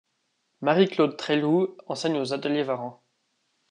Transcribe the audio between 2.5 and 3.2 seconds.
Varan.